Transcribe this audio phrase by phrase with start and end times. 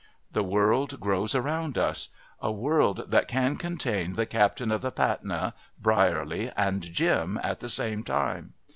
[0.31, 2.09] The world grows around us;
[2.39, 7.69] a world that can contain the captain of the Patna, Brierley and Jim at the
[7.69, 8.53] same time!